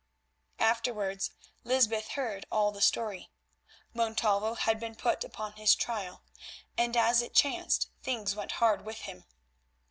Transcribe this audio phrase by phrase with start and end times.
[0.57, 1.29] Afterwards
[1.63, 3.29] Lysbeth heard all the story.
[3.93, 6.23] Montalvo had been put upon his trial,
[6.75, 9.25] and, as it chanced, things went hard with him.